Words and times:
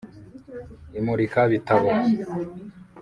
imurikabitabo 0.99 1.91